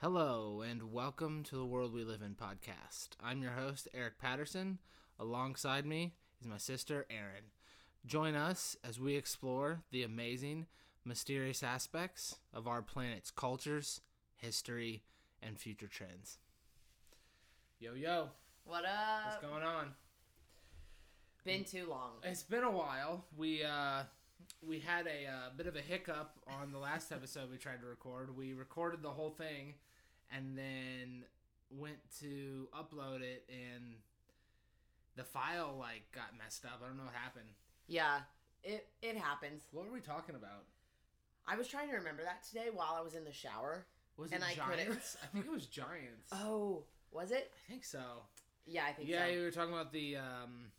[0.00, 3.10] Hello, and welcome to the World We Live in podcast.
[3.22, 4.78] I'm your host, Eric Patterson.
[5.18, 7.44] Alongside me is my sister, Erin.
[8.06, 10.66] Join us as we explore the amazing,
[11.04, 14.00] mysterious aspects of our planet's cultures,
[14.36, 15.02] history,
[15.42, 16.38] and future trends.
[17.78, 18.30] Yo, yo,
[18.64, 19.26] What up?
[19.26, 19.92] what's going on?
[21.44, 22.12] Been too long.
[22.24, 23.24] It's been a while.
[23.36, 24.04] We uh,
[24.66, 27.86] we had a uh, bit of a hiccup on the last episode we tried to
[27.86, 28.36] record.
[28.36, 29.74] We recorded the whole thing,
[30.34, 31.24] and then
[31.70, 33.94] went to upload it, and
[35.16, 36.80] the file like got messed up.
[36.82, 37.48] I don't know what happened.
[37.88, 38.20] Yeah,
[38.62, 39.62] it it happens.
[39.72, 40.64] What were we talking about?
[41.46, 43.86] I was trying to remember that today while I was in the shower.
[44.16, 45.16] Was And it I couldn't- Giants?
[45.22, 46.28] I think it was Giants.
[46.32, 47.50] Oh, was it?
[47.66, 48.00] I think so.
[48.66, 49.32] Yeah, I think Yeah, so.
[49.32, 50.70] you were talking about the um,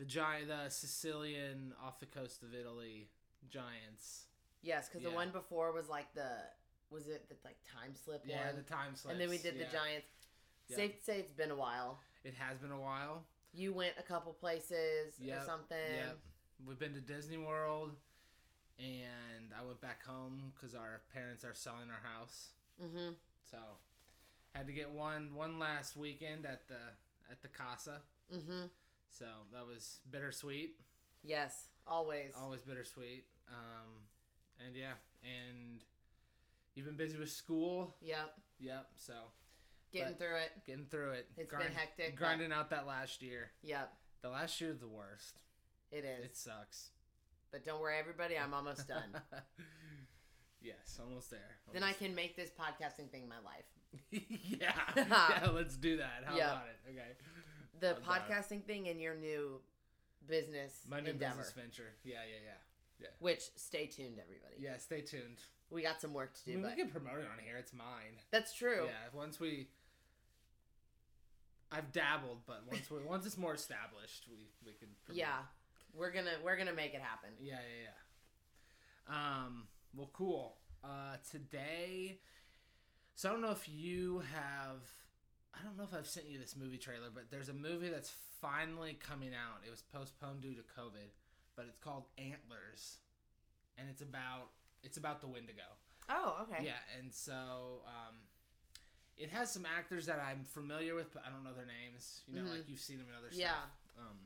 [0.00, 3.10] the giant, the Sicilian off the coast of Italy
[3.50, 4.24] Giants.
[4.62, 5.10] Yes, because Yeah.
[5.10, 6.30] the one before was like the
[6.88, 8.56] was it the like time slip Yeah, one?
[8.56, 9.12] the time slip.
[9.12, 9.66] and then we did yeah.
[9.66, 10.08] the Giants.
[10.68, 12.00] Safe to say it's been a while.
[12.24, 13.24] It has been a while.
[13.52, 15.94] You went a couple places Yep, or something.
[15.94, 16.18] Yep.
[16.66, 17.96] We've been to Disney World,
[18.78, 22.50] and I went back home because our parents are selling our house.
[22.82, 23.12] Mm-hmm.
[23.50, 23.58] So,
[24.54, 26.80] had to get one one last weekend at the
[27.30, 28.00] at the casa.
[28.34, 28.66] Mm-hmm.
[29.10, 30.76] So that was bittersweet.
[31.22, 32.32] Yes, always.
[32.40, 33.24] Always bittersweet.
[33.48, 33.90] Um,
[34.66, 35.82] and yeah, and
[36.74, 37.96] you've been busy with school.
[38.00, 38.32] Yep.
[38.60, 38.86] Yep.
[38.96, 39.14] So
[39.92, 40.50] Getting through it.
[40.66, 41.26] getting through it.
[41.36, 43.50] It's been hectic, Grinding out that last year.
[43.62, 43.92] Yep.
[44.22, 45.40] The last year is the worst.
[45.90, 46.24] It is.
[46.26, 46.90] It sucks.
[47.50, 48.38] but don't worry, everybody.
[48.38, 49.20] I'm almost done.
[50.62, 51.56] yes, almost there.
[51.72, 53.64] then I can make this podcasting thing my life.
[54.60, 54.72] yeah,
[55.42, 55.48] yeah.
[55.52, 56.22] Let's do that.
[56.24, 56.52] How Yeah.
[56.52, 56.90] about it?
[56.92, 57.10] Okay.
[57.80, 58.20] The I'm down.
[58.28, 59.60] podcasting thing and your new
[60.28, 61.36] business My new endeavor.
[61.36, 61.92] business venture.
[62.04, 62.50] Yeah, yeah, yeah.
[63.00, 63.06] yeah.
[63.18, 64.54] Which stay tuned, everybody.
[64.58, 65.38] Yeah, stay tuned.
[65.70, 67.56] We got some work to I do, mean, we can promote it on here.
[67.56, 68.18] It's mine.
[68.30, 68.84] that's true.
[68.86, 69.18] Yeah.
[69.18, 69.68] Once we,
[71.72, 74.88] I've dabbled, but once we once it's more established, we we can.
[75.04, 75.18] Promote.
[75.18, 75.38] Yeah.
[75.94, 77.30] We're gonna we're gonna make it happen.
[77.40, 77.88] Yeah, yeah,
[79.14, 79.44] yeah.
[79.44, 79.68] Um.
[79.96, 80.56] Well, cool.
[80.82, 82.18] Uh, today.
[83.14, 84.80] So I don't know if you have.
[85.54, 88.12] I don't know if I've sent you this movie trailer, but there's a movie that's
[88.40, 89.64] finally coming out.
[89.66, 91.10] It was postponed due to COVID,
[91.56, 92.98] but it's called Antlers,
[93.76, 94.50] and it's about
[94.82, 95.62] it's about the Wendigo.
[96.08, 96.64] Oh, okay.
[96.64, 98.14] Yeah, and so um,
[99.16, 102.22] it has some actors that I'm familiar with, but I don't know their names.
[102.26, 102.56] You know, Mhm.
[102.58, 103.50] like you've seen them in other Yeah.
[103.52, 103.70] stuff.
[103.98, 104.18] Um,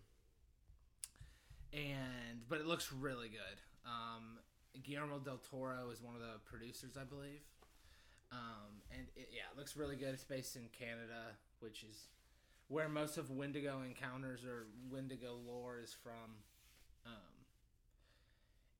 [1.72, 3.58] and but it looks really good.
[3.84, 4.38] Um,
[4.82, 7.40] Guillermo del Toro is one of the producers, I believe.
[8.34, 10.08] Um, and it, yeah, it looks really good.
[10.08, 12.08] It's based in Canada, which is
[12.68, 16.34] where most of Wendigo encounters or Wendigo lore is from.
[17.06, 17.12] Um,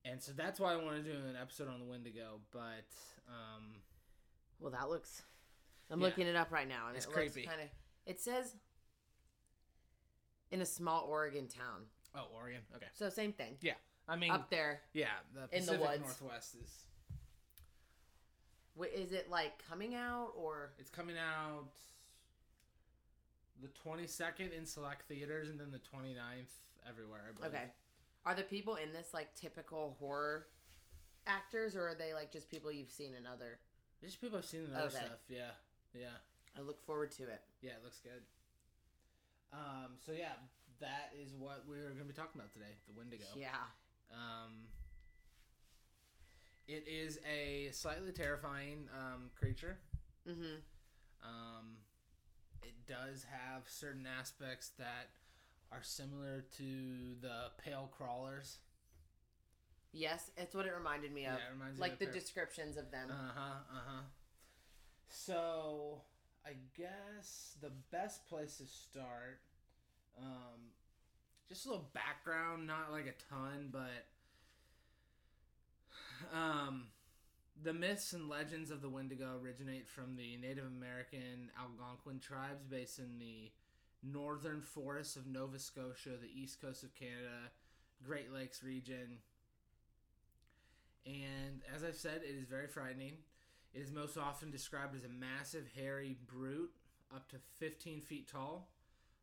[0.05, 2.41] and so that's why I want to do an episode on the Wendigo.
[2.51, 2.89] But
[3.29, 3.77] um,
[4.59, 5.23] Well, that looks.
[5.91, 6.07] I'm Yeah.
[6.07, 7.43] looking it up right now, and It's it creepy.
[7.43, 7.69] looks kind of.
[8.07, 8.57] It says
[10.51, 11.83] in a small Oregon town,
[12.15, 12.61] oh, Oregon.
[12.77, 12.87] Okay.
[12.95, 13.57] so same thing.
[13.61, 13.75] Yeah,
[14.09, 16.01] I mean, Up there, yeah, the in the Pacific woods.
[16.03, 16.85] Northwest is
[18.83, 20.71] is it like coming out or?
[20.79, 21.65] it's coming out
[23.63, 26.51] the 22nd in select theaters and then the 29th
[26.89, 27.21] everywhere.
[27.29, 27.55] I believe.
[27.55, 27.65] Okay.
[28.27, 30.47] Are the people in this like typical horror
[31.27, 33.59] actors, or are they like just people you've seen in other?
[34.03, 34.97] Just people I've seen in other Okay.
[34.97, 35.21] stuff.
[35.29, 35.51] Yeah,
[35.95, 36.17] yeah,
[36.59, 37.43] I look forward to it.
[37.63, 37.73] yeah.
[37.73, 38.23] It looks good.
[39.53, 39.97] Um.
[40.05, 40.33] So yeah,
[40.81, 42.75] that is what we're gonna be talking about today.
[42.89, 43.25] The Wendigo.
[43.37, 43.49] Yeah.
[44.13, 44.67] Um,
[46.67, 49.79] it is a slightly terrifying um, creature.
[50.29, 50.57] Mm-hmm.
[51.23, 51.77] Um,
[52.63, 55.11] it does have certain aspects that
[55.73, 58.59] are similar to the pale crawlers.
[59.93, 61.35] Yes, it's what it reminded me of.
[61.35, 63.11] Yeah, it reminds me like the descriptions of them.
[63.11, 63.55] Uh huh.
[63.71, 64.03] Uh huh.
[65.09, 66.03] So
[66.45, 69.41] I guess the best place to start,
[70.19, 70.73] um,
[71.49, 74.07] just a little background, not like a ton, but
[76.33, 76.89] um,
[77.63, 82.99] the myths and legends of the Wendigo originate from the Native American Algonquin tribes based
[82.99, 83.51] in the
[84.03, 87.51] northern forests of Nova Scotia, the east coast of Canada,
[88.03, 89.19] Great Lakes region.
[91.07, 93.19] And as I've said, it is very frightening.
[93.73, 96.71] It is most often described as a massive, hairy brute,
[97.15, 98.71] up to 15 feet tall,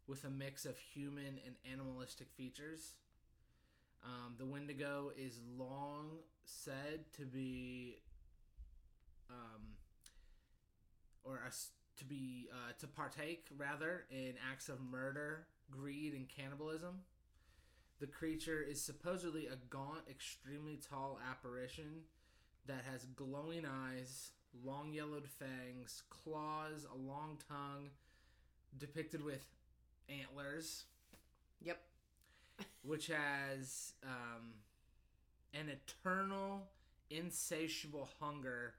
[0.08, 2.94] with a mix of human and animalistic features.
[4.04, 6.10] Um, the Wendigo is long
[6.44, 7.98] said to be,
[9.30, 9.76] um,
[11.24, 16.28] or a s to be uh, to partake rather in acts of murder, greed, and
[16.28, 17.02] cannibalism.
[18.00, 22.02] The creature is supposedly a gaunt, extremely tall apparition
[22.66, 24.32] that has glowing eyes,
[24.64, 27.90] long yellowed fangs, claws, a long tongue,
[28.78, 29.46] depicted with
[30.10, 30.86] antlers.
[32.84, 34.54] Which has um,
[35.54, 36.68] an eternal,
[37.10, 38.74] insatiable hunger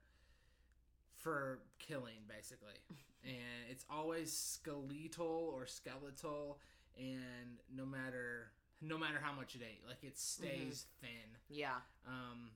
[1.17, 2.75] for killing, basically.
[3.25, 6.59] and it's always skeletal or skeletal,
[6.99, 8.53] and no matter
[8.83, 11.39] no matter how much it ate, like it stays thin.
[11.49, 11.77] Yeah.
[12.07, 12.51] Um,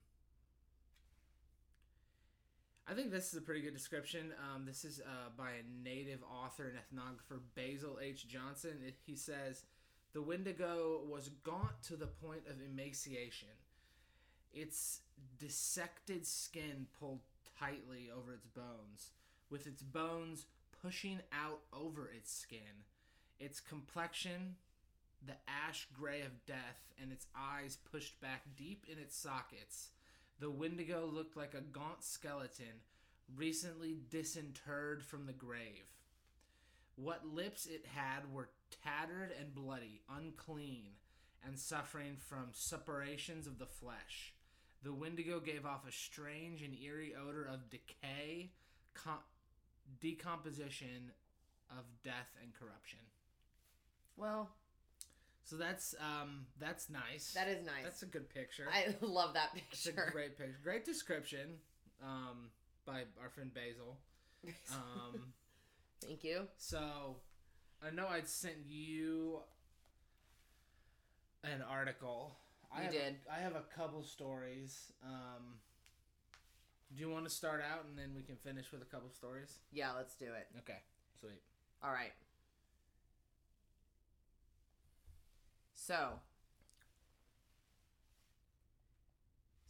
[2.88, 4.32] I think this is a pretty good description.
[4.42, 8.28] Um, this is uh, by a native author and ethnographer, Basil H.
[8.28, 8.78] Johnston.
[9.06, 9.64] He says,
[10.12, 13.48] The Wendigo was gaunt to the point of emaciation.
[14.52, 15.00] Its
[15.38, 17.20] dissected skin pulled
[17.58, 19.10] tightly over its bones,
[19.50, 20.46] with its bones
[20.82, 22.84] pushing out over its skin.
[23.38, 24.56] Its complexion,
[25.26, 29.90] the ash gray of death, and its eyes pushed back deep in its sockets.
[30.38, 32.80] The Wendigo looked like a gaunt skeleton,
[33.34, 35.95] recently disinterred from the grave.
[36.96, 38.48] What lips it had were
[38.82, 40.92] tattered and bloody, unclean,
[41.46, 44.32] and suffering from suppurations of the flesh.
[44.82, 48.50] The Wendigo gave off a strange and eerie odor of decay,
[48.94, 49.18] com-
[50.00, 51.12] decomposition,
[51.70, 53.00] of death and corruption.
[54.16, 54.48] Well,
[55.44, 57.32] So that's um that's nice.
[57.34, 57.84] that is nice.
[57.84, 58.66] That's a good picture.
[58.72, 59.68] I love that picture.
[59.72, 60.10] It's a picture.
[60.12, 60.58] great picture.
[60.62, 61.58] Great description
[62.02, 62.50] um,
[62.86, 63.98] by our friend Basil.
[64.72, 65.32] Um,
[66.04, 66.42] Thank you.
[66.56, 67.16] so
[67.82, 69.40] I know I'd sent you
[71.44, 72.36] an article.
[72.72, 73.16] I You have did.
[73.30, 74.92] A, I have a couple stories.
[75.04, 75.54] Um,
[76.94, 79.58] do you want to start out and then we can finish with a couple stories?
[79.72, 80.46] Yeah, let's do it.
[80.58, 80.78] Okay,
[81.18, 81.40] sweet.
[81.82, 82.12] All right.
[85.74, 86.10] So,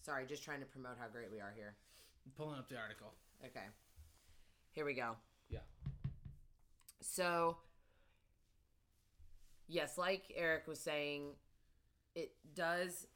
[0.03, 1.75] sorry, just trying to promote how great we are here.
[2.25, 3.13] I'm pulling up the article.
[3.45, 3.67] Okay.
[4.73, 5.13] Here we go.
[5.51, 5.59] Yeah.
[7.09, 7.57] So,
[9.69, 11.31] yes, like Eric was saying,
[12.15, 13.07] it does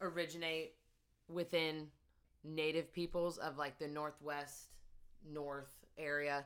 [0.00, 0.74] originate
[1.28, 1.88] within
[2.42, 4.68] native peoples of like the northwest,
[5.30, 6.44] north area.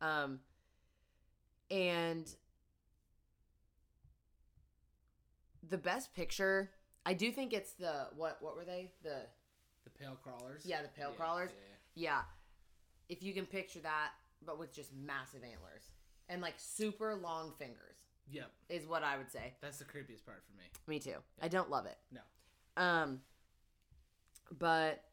[0.00, 0.40] Um,
[1.70, 2.26] and
[5.68, 6.70] the best picture,
[7.06, 8.92] I do think it's the what what were they?
[9.02, 9.26] The
[9.84, 10.62] The pale crawlers.
[10.64, 11.50] Yeah, the pale Yeah, crawlers.
[11.94, 12.10] yeah.
[12.10, 12.20] yeah.
[13.08, 14.10] If you can picture that,
[14.44, 15.90] but with just massive antlers
[16.28, 17.96] and like super long fingers,
[18.30, 19.54] Yep, is what I would say.
[19.60, 20.64] that's the creepiest part for me.
[20.86, 21.16] Me too.
[21.42, 21.98] I don't love it.
[22.12, 22.20] No.
[22.82, 23.20] Um,
[24.58, 25.04] but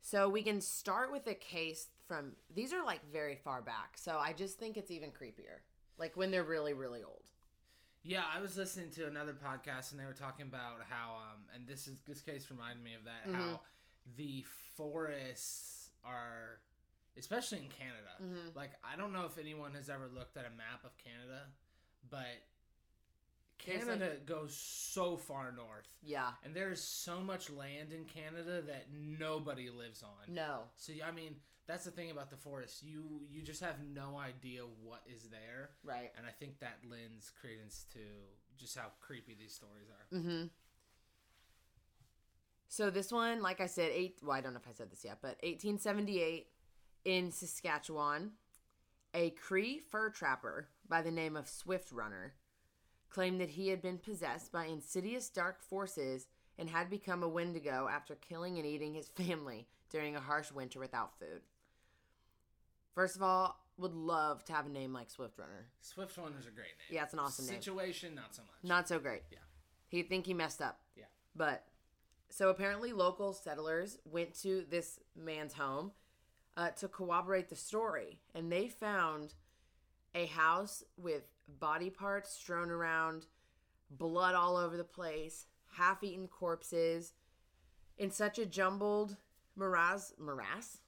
[0.00, 4.18] so we can start with a case from these are like very far back, so
[4.18, 5.60] I just think it's even creepier.
[5.98, 7.22] Like when they're really, really old.
[8.02, 11.66] Yeah, I was listening to another podcast and they were talking about how, um, and
[11.68, 13.40] this is this case reminded me of that Mm-hmm.
[13.40, 13.60] how
[14.16, 14.44] the
[14.76, 16.58] forests are,
[17.16, 18.10] especially in Canada.
[18.20, 18.54] Mhm.
[18.56, 21.46] Like I don't know if anyone has ever looked at a map of Canada,
[22.10, 22.26] but
[23.58, 26.32] Canada goes so far north, Yeah.
[26.42, 30.34] and there's so much land in Canada that nobody lives on.
[30.34, 30.68] No.
[30.76, 32.82] So I mean, that's the thing about the forest.
[32.82, 35.70] You you just have no idea what is there.
[35.84, 36.12] Right.
[36.16, 38.00] And I think that lends credence to
[38.56, 40.16] just how creepy these stories are.
[40.16, 40.46] Mm-hmm.
[42.68, 44.18] So this one, like I said, eight.
[44.22, 46.48] Well, I don't know if I said this yet, but 1878
[47.04, 48.32] in Saskatchewan,
[49.14, 52.34] a Cree fur trapper by the name of Swift Runner
[53.10, 56.28] claimed that he had been possessed by insidious dark forces
[56.58, 60.78] and had become a Wendigo after killing and eating his family during a harsh winter
[60.78, 61.42] without food.
[62.94, 65.66] First of all, would love to have a name like Swift Runner.
[65.80, 66.90] Swift Runner's a great name.
[66.90, 67.54] Yeah, it's an awesome name.
[67.54, 68.68] Situation, not so much.
[68.68, 69.22] Not so great.
[69.30, 69.38] Yeah.
[69.88, 70.80] He'd think he messed up.
[70.96, 71.04] Yeah.
[71.34, 71.64] But
[72.28, 75.92] so apparently, local settlers went to this man's home
[76.56, 79.34] uh, to corroborate the story, and they found
[80.14, 81.22] a house with
[81.60, 83.26] body parts strewn around,
[83.90, 87.14] blood all over the place, half-eaten corpses,
[87.98, 89.16] in such a jumbled
[89.56, 90.78] morass, morass,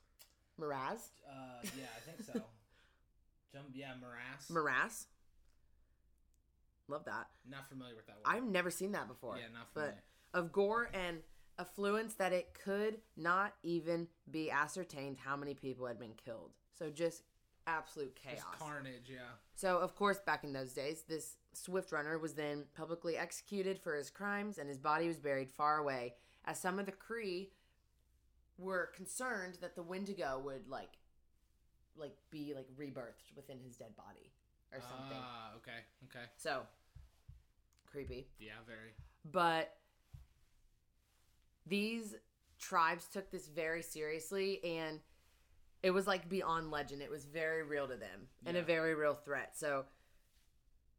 [0.58, 2.32] morass, Uh, yeah, I think so.
[3.52, 4.50] Jump, yeah, morass.
[4.50, 5.06] morass.
[6.88, 7.28] Love that.
[7.48, 8.24] not familiar with that word.
[8.26, 9.36] I've never seen that before.
[9.38, 10.02] yeah, not but familiar.
[10.34, 11.18] of gore and
[11.58, 16.52] affluence that it could not even be ascertained how many people had been killed.
[16.78, 17.22] So just
[17.66, 18.36] absolute chaos.
[18.36, 19.20] Just carnage, yeah.
[19.54, 23.94] so of course, back in those days, this swift runner was then publicly executed for
[23.94, 27.50] his crimes, and his body was buried far away, as some of the Cree
[28.58, 30.98] were concerned that the Wendigo would like,
[31.96, 34.32] like be like rebirthed within his dead body
[34.72, 35.18] or something.
[35.20, 36.26] Ah, okay, okay.
[36.36, 36.62] so
[37.90, 38.26] creepy.
[38.38, 38.94] Yeah, very.
[39.30, 39.76] But
[41.66, 42.14] these
[42.58, 45.00] tribes took this very seriously and
[45.82, 47.02] it was like beyond legend.
[47.02, 49.52] It was very real to them and a very real threat.
[49.56, 49.84] So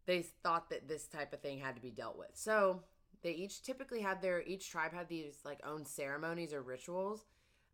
[0.05, 2.31] they thought that this type of thing had to be dealt with.
[2.34, 2.84] So
[3.24, 7.25] they each typically had their each tribe had these like own ceremonies or rituals.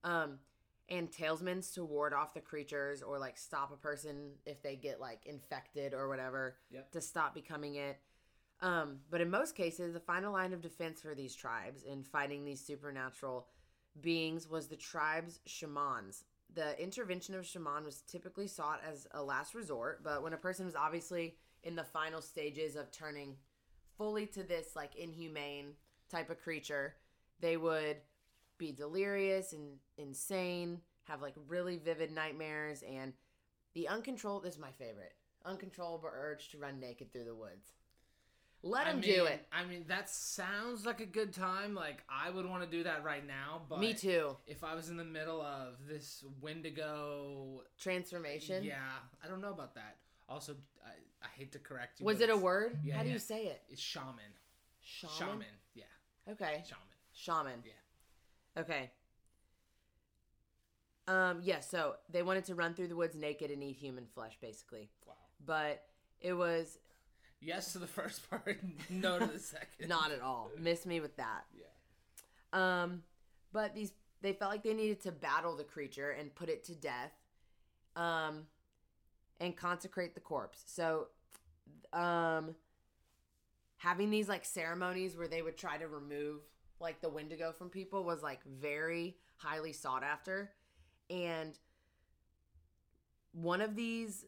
[0.04, 0.40] Um
[0.90, 5.00] and talesmans to ward off the creatures or like stop a person if they get
[5.00, 6.92] like infected or whatever Yep.
[6.92, 8.00] to stop becoming it.
[8.62, 12.46] Um, but in most cases, the final line of defense for these tribes in fighting
[12.46, 13.48] these supernatural
[14.00, 16.26] beings was the tribe's shamans.
[16.54, 20.66] The intervention of shaman was typically sought as a last resort, but when a person
[20.66, 23.36] was obviously in the final stages of turning
[23.98, 25.74] fully to this like inhumane
[26.10, 26.96] type of creature,
[27.40, 27.98] they would
[28.58, 33.14] be delirious and insane, have like really vivid nightmares, and
[33.74, 35.14] the uncontrolled is my favorite
[35.44, 37.74] uncontrollable urge to run naked through the woods.
[38.64, 39.46] Let I them mean, do it.
[39.52, 41.74] I mean, that sounds like a good time.
[41.74, 43.62] Like I would want to do that right now.
[43.68, 44.38] But Me too.
[44.46, 48.64] If I was in the middle of this Wendigo, Transformation.
[48.64, 48.76] yeah,
[49.24, 49.98] I don't know about that.
[50.30, 50.92] Also, I,
[51.24, 52.06] I hate to correct you.
[52.06, 52.78] Was it a word?
[52.84, 53.14] yeah, How do yeah.
[53.14, 53.62] you say it?
[53.68, 54.16] It's shaman.
[54.84, 55.16] Shaman.
[55.18, 55.46] Shaman.
[55.74, 55.84] Yeah,
[56.32, 56.64] Okay.
[56.66, 56.88] shaman.
[57.14, 57.64] Shaman.
[57.66, 58.62] Yeah.
[58.62, 58.92] Okay.
[61.08, 61.40] Um.
[61.44, 61.60] Yeah.
[61.62, 64.90] So they wanted to run through the woods naked and eat human flesh, basically.
[65.08, 65.14] Wow.
[65.46, 65.84] But
[66.20, 66.78] it was
[67.42, 68.60] Yes to the first part.
[68.90, 69.90] no to the second.
[69.90, 70.52] not at all.
[70.58, 71.46] Miss me with that.
[71.54, 71.64] Yeah.
[72.84, 73.04] Um,
[73.52, 76.76] but these they felt like they needed to battle the creature and put it to
[76.76, 77.12] death,
[77.96, 78.44] um,
[79.40, 80.64] and consecrate the corpse.
[80.68, 81.08] So,
[81.92, 82.54] um,
[83.78, 86.42] having these like ceremonies where they would try to remove
[86.80, 90.52] like the Wendigo from people was like very highly sought after,
[91.10, 91.58] and
[93.34, 94.26] one of these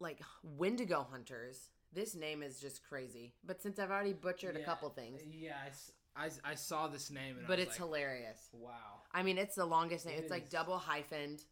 [0.00, 1.68] like Wendigo hunters.
[1.94, 3.32] This name is just crazy.
[3.44, 5.54] But since I've already butchered a couple things, Yeah,
[6.16, 8.48] I saw this name, and I but it's like, hilarious.
[8.52, 9.02] wow.
[9.12, 10.16] I mean, it's the longest name.
[10.16, 11.44] It It's like double hyphened.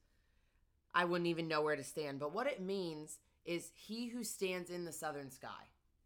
[0.95, 2.19] I wouldn't even know where to stand.
[2.19, 5.49] But what it means is he who stands in the southern sky.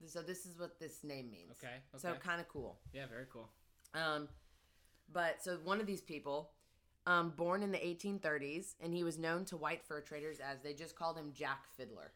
[0.07, 1.57] So this is what this name means.
[1.63, 1.75] Okay.
[1.95, 1.99] Okay.
[1.99, 2.79] So kind of cool.
[2.93, 3.49] yeah, very cool.
[3.95, 4.29] Um,
[5.13, 6.51] but so one of these people,
[7.07, 10.75] um, born in the 1830s, and he was known to white fur traders as they
[10.75, 12.13] just called him Jack Fiddler.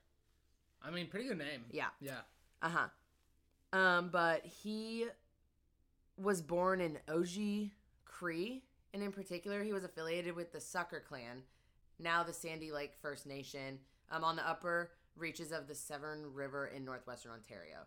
[0.82, 1.64] I mean, pretty good name.
[1.70, 1.88] Yeah.
[2.00, 2.20] Yeah.
[2.62, 3.78] Uh huh.
[3.78, 5.06] Um, but he
[6.16, 7.70] was born in Oji
[8.04, 11.42] Cree, and in particular, he was affiliated with the Sucker Clan,
[11.98, 13.78] now the Sandy Lake First Nation,
[14.10, 17.78] um, on the upper reaches of the Severn River in northwestern Ontario.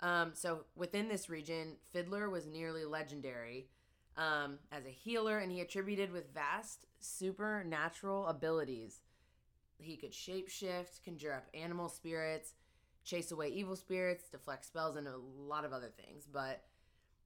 [0.00, 3.68] Um, so within this region, Fiddler was nearly legendary
[4.16, 9.00] um, as a healer, and he attributed with vast supernatural abilities.
[9.78, 12.54] He could shapeshift, conjure up animal spirits,
[13.04, 16.26] chase away evil spirits, deflect spells, and a lot of other things.
[16.30, 16.62] But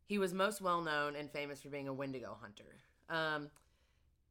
[0.05, 2.77] he was most well known and famous for being a Wendigo hunter.
[3.09, 3.51] Um,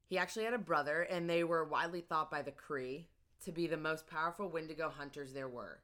[0.07, 3.07] he actually had a brother, and they were widely thought by the Cree
[3.45, 5.79] to be the most powerful Wendigo hunters there were.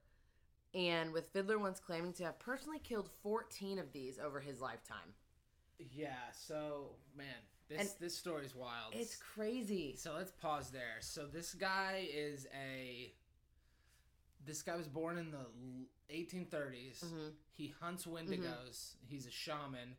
[0.74, 5.13] And with Fiddler once claiming to have personally killed 14 of these over his lifetime.
[5.79, 6.32] Yeah.
[6.34, 7.27] So, man,
[7.69, 8.93] this And- this story's wild.
[8.95, 9.95] It's crazy.
[9.95, 10.97] So let's pause there.
[11.01, 13.13] So this guy is a.
[14.45, 17.01] This guy was born in the l- 1830s.
[17.03, 17.33] Mhm.
[17.51, 18.95] He hunts wendigos.
[19.05, 19.97] He's a shaman.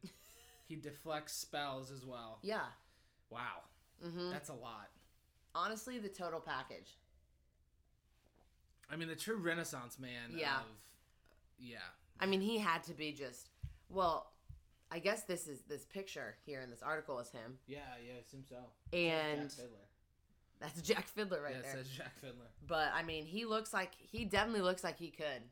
[0.64, 2.38] he deflects spells as well.
[2.42, 2.66] Yeah.
[3.30, 3.64] Wow,
[4.02, 4.90] hmm that's a lot.
[5.54, 6.96] Honestly, the total package.
[8.90, 10.32] I mean, the true Renaissance man.
[10.34, 10.60] Yeah.
[10.60, 10.66] Of,
[11.58, 11.78] yeah.
[12.20, 13.50] I mean, he had to be just.
[13.90, 14.32] Well,
[14.90, 17.78] I guess this is this picture here in this article is him, Yeah.
[18.07, 18.14] Yeah.
[18.14, 18.57] It seems so.
[18.97, 19.66] and Jack
[20.61, 21.80] that's Jack Fiddler right yeah, there.
[21.80, 22.47] it says Jack Fiddler.
[22.66, 25.42] But I mean, he looks like he definitely looks like he could.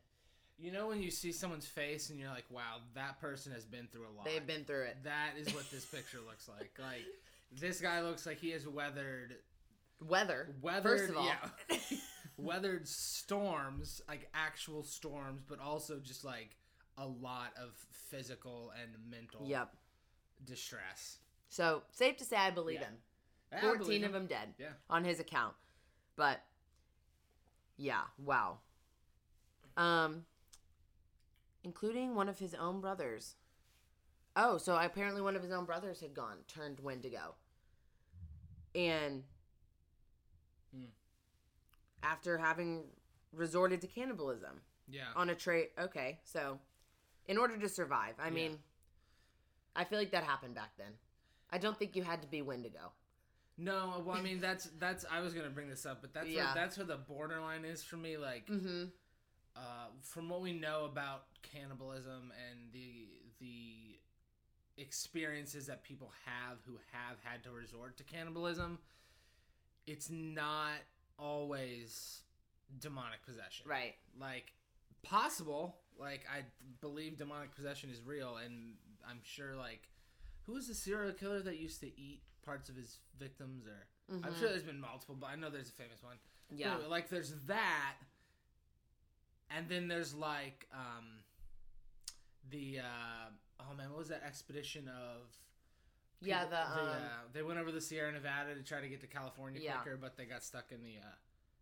[0.59, 3.87] You know when you see someone's face and you're like, "Wow, that person has been
[3.91, 4.97] through a lot." They've been through it.
[5.03, 6.71] That is what this picture looks like.
[6.79, 7.05] Like
[7.51, 9.35] this guy looks like he has weathered
[10.05, 10.49] Weather.
[10.61, 11.25] weathered First of all.
[11.25, 11.77] yeah,
[12.37, 16.57] weathered storms, like actual storms, but also just like
[16.97, 19.75] a lot of physical and mental yep.
[20.45, 21.19] distress.
[21.49, 22.87] So safe to say, I believe Yeah.
[22.87, 22.97] him.
[23.51, 24.13] I Fourteen believe of him.
[24.13, 24.73] them dead Yeah.
[24.89, 25.55] on his account.
[26.15, 26.41] But
[27.77, 28.59] yeah, wow.
[29.77, 30.25] Um,
[31.63, 33.35] including one of his own brothers.
[34.35, 37.35] Oh, so apparently one of his own brothers had gone turned Wendigo,
[38.75, 39.23] and
[40.71, 40.85] Hmm.
[42.03, 42.91] after having
[43.31, 45.11] resorted to cannibalism Yeah.
[45.15, 45.73] on a trait.
[45.77, 46.59] Okay, so
[47.27, 48.33] in order to survive, I Yeah.
[48.33, 48.59] mean,
[49.75, 50.93] I feel like that happened back then.
[51.49, 52.91] I don't think you had to be Wendigo.
[53.57, 56.45] No, well, I mean that's that's I was gonna bring this up, but that's Yeah.
[56.45, 58.17] where, that's where the borderline is for me.
[58.17, 58.85] Like, Mm-hmm.
[59.55, 63.07] uh, from what we know about cannibalism and the
[63.39, 63.99] the
[64.77, 68.77] experiences that people have who have had to resort to cannibalism,
[69.87, 70.79] it's not
[71.17, 72.21] always
[72.79, 73.67] demonic possession.
[73.67, 73.95] Right.
[74.19, 74.53] Like
[75.01, 75.77] possible.
[75.99, 76.43] Like I
[76.81, 78.75] believe demonic possession is real, and
[79.07, 79.87] I'm sure like
[80.43, 83.65] who was the serial killer that used to eat parts of his victims?
[83.67, 84.39] Or I'm Mhm.
[84.39, 86.17] sure there's been multiple, but I know there's a famous one.
[86.49, 86.73] Yeah.
[86.75, 87.95] Anyway, like there's that,
[89.49, 91.19] and then there's like um
[92.49, 95.27] the uh oh man, what was that expedition of?
[96.19, 99.01] Yeah, people- the, um, uh, they went over the Sierra Nevada to try to get
[99.01, 99.77] to California Yeah.
[99.81, 101.01] quicker, but they got stuck in the uh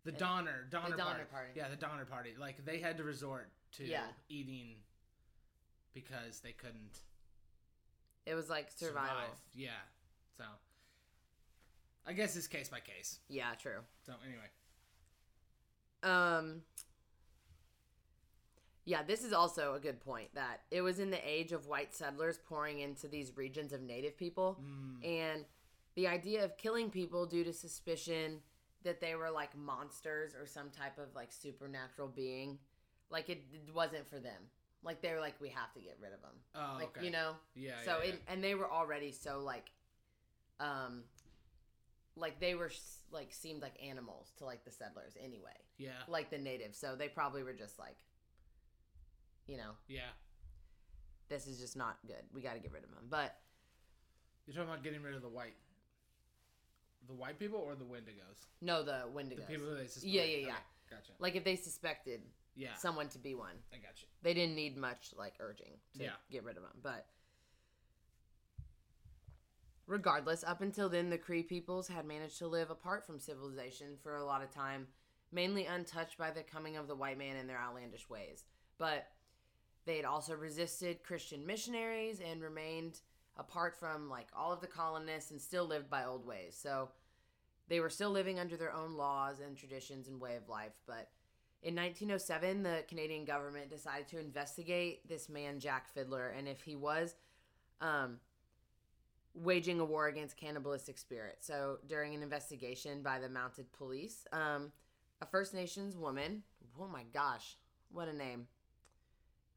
[0.04, 1.30] the Donner Donner, Donner party.
[1.32, 1.52] Party.
[1.56, 2.34] Yeah, the Donner Party.
[2.38, 4.06] Like they had to resort to Yeah.
[4.28, 4.76] eating
[5.92, 7.00] because they couldn't
[8.26, 9.16] It was like survival.
[9.16, 9.40] survive.
[9.54, 9.80] Yeah,
[10.36, 10.44] so
[12.04, 13.20] I guess it's case by case.
[13.28, 13.80] Yeah, true.
[14.04, 14.50] So anyway,
[16.02, 16.62] Um
[18.84, 21.92] Yeah, this is also a good point that it was in the age of white
[21.92, 25.44] settlers pouring into these regions of native people mm, and
[25.96, 28.40] the idea of killing people due to suspicion
[28.84, 32.58] that they were like monsters or some type of like supernatural being
[33.10, 34.42] like it, it wasn't for them.
[34.82, 36.36] Like they were like we have to get rid of them.
[36.54, 37.32] oh like okay, you know.
[37.54, 37.72] yeah.
[37.84, 39.70] so yeah, it, and they were already so like
[40.60, 41.02] um
[42.16, 42.70] like they were
[43.10, 47.08] like seemed like animals to like the settlers anyway yeah, like the natives so they
[47.08, 47.96] probably were just like
[49.46, 50.00] you know yeah.
[51.28, 53.36] this is just not good we got to get rid of them but
[54.46, 55.54] You're talking about getting rid of the white,
[57.06, 58.46] the white people or the Wendigos?
[58.62, 59.46] no the Wendigos.
[59.46, 60.06] The people who they suspect.
[60.06, 60.44] Yeah, yeah, yeah.
[60.46, 60.54] Okay,
[60.90, 61.12] gotcha.
[61.18, 62.22] like if they suspected
[62.56, 64.08] Yeah, someone to be one I got you.
[64.22, 66.10] they didn't need much like urging to Yeah.
[66.30, 67.06] get rid of them but
[69.86, 74.16] regardless up until then the cree peoples had managed to live apart from civilization for
[74.16, 74.86] a lot of time
[75.32, 78.44] mainly untouched by the coming of the white man and their outlandish ways
[78.78, 79.06] but
[79.84, 83.00] they had also resisted christian missionaries and remained
[83.36, 86.88] apart from like all of the colonists and still lived by old ways so
[87.68, 91.10] they were still living under their own laws and traditions and way of life but
[91.62, 96.76] in 1907, the Canadian government decided to investigate this man, Jack Fiddler, and if he
[96.76, 97.14] was
[97.80, 98.18] um,
[99.34, 101.46] waging a war against cannibalistic spirits.
[101.46, 104.72] So, during an investigation by the mounted police, um,
[105.20, 106.42] a First Nations woman,
[106.80, 107.56] oh my gosh,
[107.90, 108.46] what a name.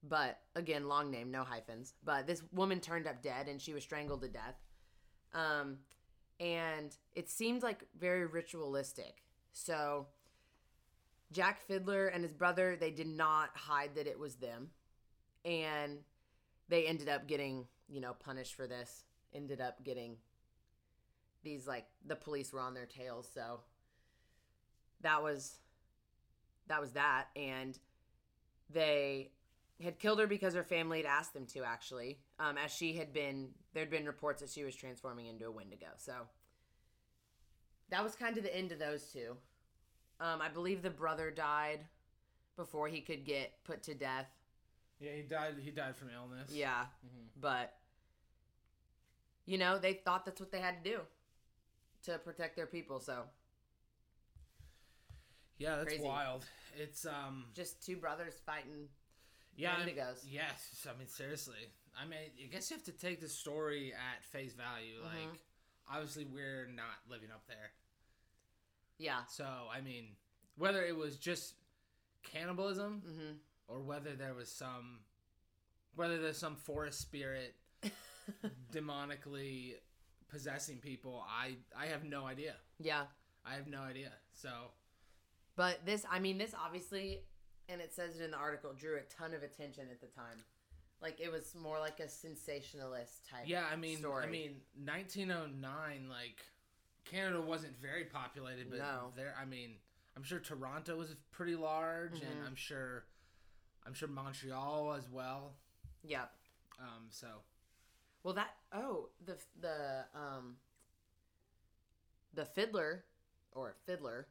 [0.01, 1.93] But again, long name, no hyphens.
[2.03, 4.55] But this woman turned up dead and she was strangled to death.
[5.33, 5.79] Um,
[6.39, 9.23] and it seemed like very ritualistic.
[9.51, 10.07] So,
[11.31, 14.69] Jack Fiddler and his brother, they did not hide that it was them.
[15.45, 15.99] And
[16.67, 19.03] they ended up getting, you know, punished for this.
[19.33, 20.17] Ended up getting
[21.43, 23.59] these like the police were on their tails, so
[25.01, 25.59] that was
[26.67, 27.77] that was that and
[28.69, 29.31] they
[29.83, 33.11] had killed her because her family had asked them to actually um, as she had
[33.11, 36.13] been there'd been reports that she was transforming into a wendigo so
[37.89, 39.35] that was kind of the end of those two
[40.19, 41.85] um, I believe the brother died
[42.55, 44.27] before he could get put to death.
[44.99, 45.55] Yeah, he died.
[45.63, 46.51] He died from illness.
[46.51, 47.29] Yeah, Mhm.
[47.37, 47.73] but
[49.45, 51.07] you know they thought that's what they had to do
[52.03, 52.99] to protect their people.
[52.99, 53.29] So
[55.57, 56.03] Yeah, that's Crazy.
[56.03, 56.45] wild.
[56.77, 57.51] It's um.
[57.53, 58.87] just two brothers fighting.
[59.55, 59.89] Yeah, I'm-
[60.25, 61.69] Yes, I mean seriously.
[61.97, 65.01] I mean, I guess you have to take the story at face value.
[65.01, 65.03] Mhm.
[65.31, 65.39] Like,
[65.89, 67.73] obviously, we're not living up there.
[68.99, 69.21] Yeah.
[69.29, 70.09] So, I mean,
[70.57, 71.55] whether it was just
[72.23, 73.31] cannibalism Mm-hmm.
[73.67, 74.99] or whether there was some,
[75.95, 77.55] whether there's some forest spirit
[78.73, 79.75] demonically
[80.29, 82.55] possessing people, I I have no idea.
[82.79, 83.03] yeah.
[83.45, 84.11] I have no idea.
[84.33, 84.49] So,
[85.55, 87.21] But this, I mean, this obviously,
[87.69, 90.43] and it says it in the article, drew a ton of attention at the time.
[91.01, 93.45] Like it was more like a sensationalist type.
[93.47, 94.25] yeah, I mean, story.
[94.25, 96.43] I mean, 1909, like
[97.09, 99.11] Canada wasn't very populated, but No.
[99.15, 99.79] there, I mean,
[100.15, 102.45] I'm sure Toronto was pretty large, and Mhm.
[102.47, 103.05] I'm sure,
[103.85, 105.57] I'm sure Montreal as well.
[106.03, 106.27] Yeah.
[106.77, 107.43] Um, so
[108.23, 110.59] Well, that oh the the um
[112.33, 113.05] the fiddler
[113.51, 114.27] or fiddler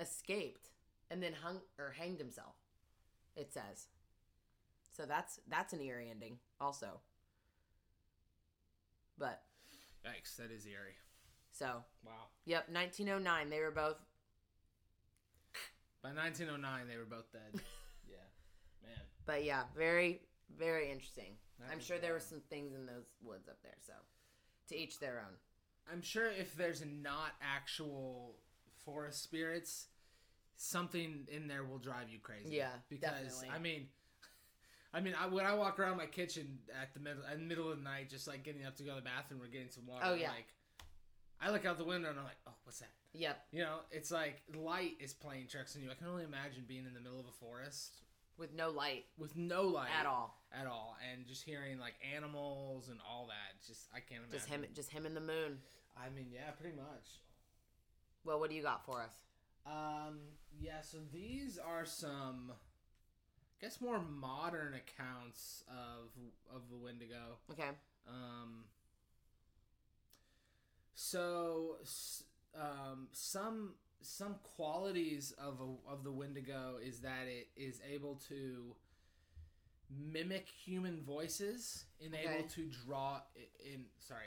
[0.00, 0.70] escaped
[1.10, 2.56] and then hung or hanged himself.
[3.36, 3.88] It says.
[4.90, 7.02] So that's that's an eerie ending also.
[9.16, 9.44] But
[10.04, 10.96] yikes, that is eerie.
[11.58, 12.12] So Wow.
[12.44, 13.96] yep, 1909 they were both
[16.02, 17.50] By 1909, they were both dead.
[18.08, 18.16] yeah,
[18.82, 19.00] man.
[19.26, 20.22] but yeah, very
[20.56, 21.36] very interesting.
[21.58, 23.92] That I'm sure there were some things in those woods up there, so
[24.68, 25.34] to each their own.
[25.92, 28.36] I'm sure if there's not actual
[28.84, 29.86] forest spirits,
[30.56, 32.56] something in there will drive you crazy.
[32.56, 33.48] Yeah, because definitely.
[33.52, 33.88] I mean,
[34.94, 37.70] I mean, I, when I walk around my kitchen at the middle, in the middle
[37.72, 39.86] of the night, just like getting up to go to the bathroom or getting some
[39.86, 40.28] water, Oh, yeah.
[40.30, 40.46] like
[41.40, 42.90] I look out the window and I'm like, oh, what's that?
[43.14, 43.38] Yep.
[43.52, 45.90] You know, it's like light is playing tricks on you.
[45.90, 48.02] I can only imagine being in the middle of a forest
[48.36, 50.36] With no light with no light at all.
[50.52, 53.64] at all, and just hearing like animals and all that.
[53.66, 54.32] Just I can't imagine.
[54.38, 54.64] Just him.
[54.74, 55.58] Just him and the moon.
[55.96, 57.20] I mean, yeah, pretty much.
[58.24, 59.12] Well, what do you got for us?
[59.66, 60.18] Um,
[60.60, 66.10] yeah, so these are some, I guess, more modern accounts of
[66.54, 67.38] of the Wendigo.
[67.50, 67.70] Okay.
[68.08, 68.64] Um,
[71.00, 71.76] so,
[72.60, 78.74] um, some some qualities of a, of the Wendigo is that it is able to
[79.90, 82.26] mimic human voices and Okay.
[82.38, 83.20] able to draw
[83.64, 84.26] in sorry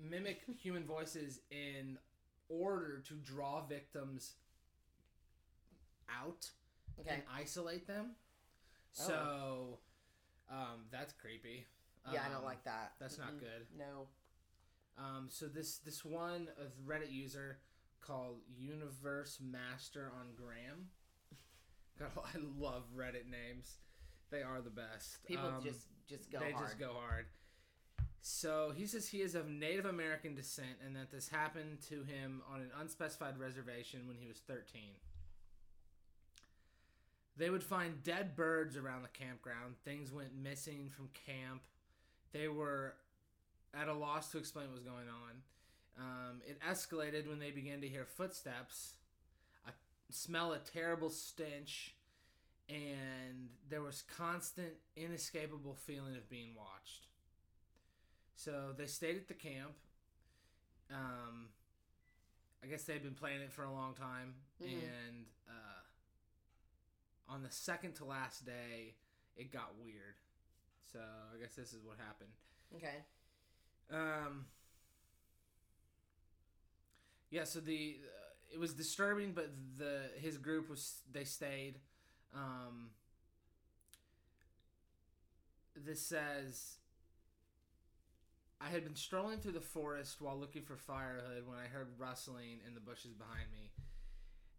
[0.00, 1.96] mimic human voices in
[2.48, 4.34] order to draw victims
[6.08, 6.50] out
[7.00, 7.14] Okay.
[7.14, 8.16] and isolate them.
[8.92, 9.78] So,
[10.50, 11.64] um, that's creepy.
[12.12, 12.94] yeah, I Um, don't like that.
[12.98, 13.40] That's not Mm-mm.
[13.40, 13.66] good.
[13.78, 14.08] No.
[14.98, 17.58] Um, so this this one of Reddit user
[18.00, 20.88] called Universe Master on Gram.
[21.98, 23.78] God, I love Reddit names.
[24.30, 25.24] They are the best.
[25.24, 26.66] People Um, just just go they hard.
[26.66, 27.26] just go hard.
[28.20, 32.42] So he says he is of Native American descent and that this happened to him
[32.52, 34.82] on an unspecified reservation when he was 13.
[37.36, 39.76] They would find dead birds around the campground.
[39.84, 41.62] Things went missing from camp.
[42.32, 42.94] They were
[43.74, 45.42] at a loss to explain what was going on.
[45.98, 48.94] Um, it escalated when they began to hear footsteps,
[49.66, 49.70] a,
[50.10, 51.94] smell a terrible stench,
[52.68, 57.06] and there was constant, inescapable feeling of being watched.
[58.36, 59.72] So they stayed at the camp.
[60.92, 61.48] Um,
[62.62, 64.82] I guess they've been playing it for a long time, Mhm.
[64.82, 65.82] and uh,
[67.28, 68.94] on the second to last day,
[69.36, 70.16] it got weird.
[70.92, 72.32] So I guess this is what happened.
[72.76, 73.04] Okay.
[73.92, 74.46] Um.
[77.30, 81.76] Yeah, so the uh, it was disturbing, but the his group was they stayed.
[82.34, 82.90] Um.
[85.76, 86.76] This says.
[88.60, 92.60] I had been strolling through the forest while looking for firewood when I heard rustling
[92.66, 93.70] in the bushes behind me.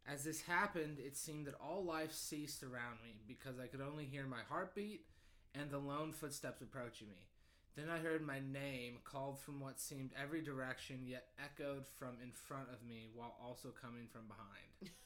[0.07, 4.05] As this happened, it seemed that all life ceased around me because I could only
[4.05, 5.05] hear my heartbeat
[5.53, 7.27] and the lone footsteps approaching me.
[7.75, 12.31] Then I heard my name called from what seemed every direction, yet echoed from in
[12.31, 14.93] front of me while also coming from behind.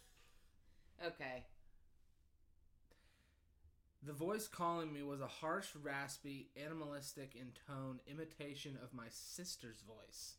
[1.06, 1.44] Okay.
[4.06, 9.82] The voice calling me was a harsh, raspy, animalistic in tone imitation of my sister's
[9.82, 10.36] voice,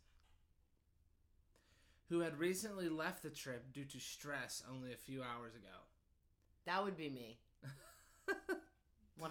[2.08, 5.76] who had recently left the trip due to stress only a few hours ago.
[6.66, 7.38] That would be me.
[9.20, 9.30] 100%.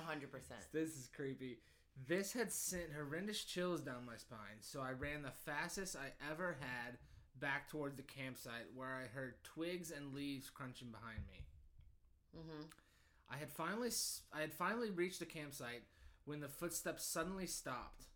[0.72, 1.60] This is creepy.
[1.96, 6.58] This had sent horrendous chills down my spine, so I ran the fastest I ever
[6.60, 6.98] had
[7.40, 11.46] back towards the campsite where I heard twigs and leaves crunching behind me.
[12.36, 12.72] Mhm.
[13.30, 13.92] I had finally
[14.32, 15.88] I had finally reached the campsite
[16.26, 18.08] when the footsteps suddenly stopped.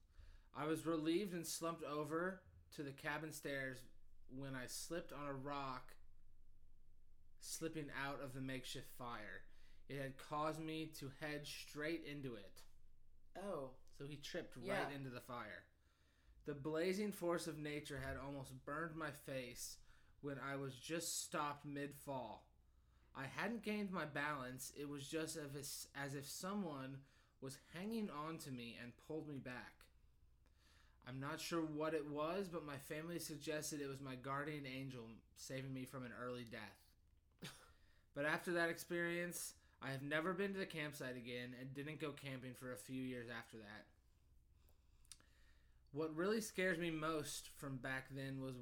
[0.53, 3.85] I was relieved and slumped over to the cabin stairs
[4.29, 5.95] when I slipped on a rock
[7.39, 9.43] slipping out of the makeshift fire.
[9.87, 12.63] It had caused me to head straight into it.
[13.37, 13.69] Oh.
[13.97, 15.63] So he tripped right into the fire.
[16.45, 19.77] The blazing force of nature had almost burned my face
[20.21, 22.45] when I was just stopped mid fall.
[23.15, 24.71] I hadn't gained my balance.
[24.79, 25.37] It was just
[25.95, 26.97] as if someone
[27.41, 29.73] was hanging on to me and pulled me back.
[31.07, 35.03] I'm not sure what it was, but my family suggested it was my guardian angel
[35.35, 37.49] saving me from an early death.
[38.15, 42.11] but after that experience, I have never been to the campsite again and didn't go
[42.11, 43.85] camping for a few years after that.
[45.91, 48.55] What really scares me most from back then was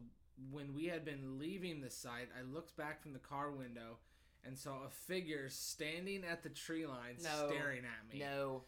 [0.52, 3.98] when we had been leaving the site, I looked back from the car window
[4.46, 7.50] and saw a figure standing at the tree line No.
[7.50, 8.20] staring at me.
[8.20, 8.64] No.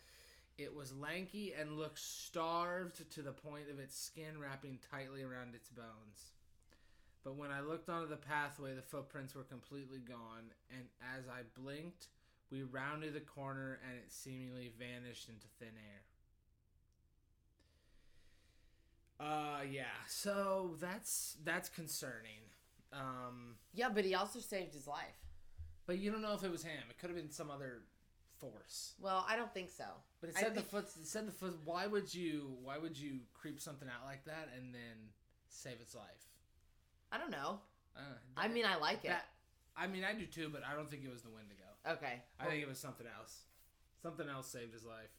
[0.58, 5.54] It was lanky and looked starved to the point of its skin wrapping tightly around
[5.54, 6.32] its bones.
[7.24, 11.42] But when I looked onto the pathway, the footprints were completely gone, and as I
[11.60, 12.08] blinked,
[12.52, 16.02] we rounded the corner and it seemingly vanished into thin air.
[19.20, 22.40] Uh yeah, so that's that's concerning.
[22.94, 25.18] Um Yeah, but he also saved his life.
[25.88, 26.84] but you don't know if it was him.
[26.90, 27.82] It could have been some other
[28.40, 28.94] force.
[29.00, 29.86] Well, I don't think so.
[30.22, 30.86] But it I said the think- foot.
[31.02, 31.58] It said the foot.
[31.66, 32.56] Why would you?
[32.62, 35.10] Why would you creep something out like that and then
[35.50, 36.26] save its life?
[37.12, 37.60] I don't know.
[37.96, 38.02] Uh,
[38.36, 39.08] I mean, I like it.
[39.08, 39.26] that.
[39.76, 41.64] I mean, I do too, but I don't think it was the Wendigo.
[41.92, 42.22] Okay.
[42.40, 43.42] I think it was something else.
[44.02, 45.12] Something else saved his life.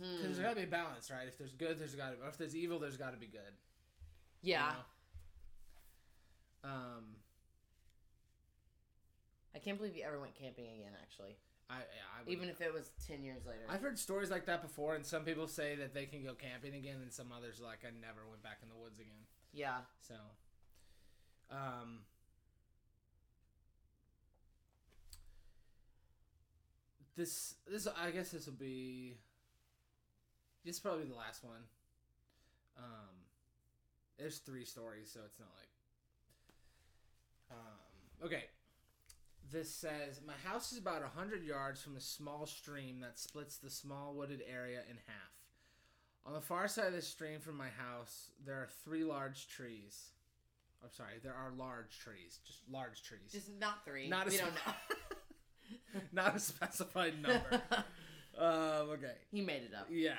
[0.00, 0.16] Hmm.
[0.16, 1.26] Because there's got to be a balance, right?
[1.28, 2.28] If there's good, there's got to.
[2.28, 3.52] If there's evil, there's got to be good.
[4.42, 4.72] you Yeah.
[6.64, 6.70] know?
[6.70, 7.04] Um,
[9.54, 10.92] I can't believe you ever went camping again.
[11.02, 11.36] Actually,
[11.68, 13.60] I, I even if it was ten years later.
[13.68, 16.74] I've heard stories like that before, and some people say that they can go camping
[16.74, 19.24] again, and some others are like I never went back in the woods again.
[19.52, 19.78] yeah.
[20.06, 20.14] So,
[21.50, 22.00] um,
[27.20, 29.18] this this I guess this will be
[30.64, 31.60] this will probably be the last one.
[32.78, 33.14] Um,
[34.18, 35.68] there's three stories, so it's not like.
[37.58, 38.44] Um, okay.
[39.52, 43.56] This says my house is about a hundred yards from a small stream that splits
[43.56, 45.32] the small wooded area in half.
[46.24, 50.10] On the far side of the stream from my house, there are three large trees.
[50.82, 54.08] I'm sorry, there are large trees, just large trees, Just not three.
[54.08, 54.72] not a we don't know.
[56.12, 57.62] not a specified number.
[58.38, 59.88] um, okay, he made it up.
[59.90, 60.14] yeah.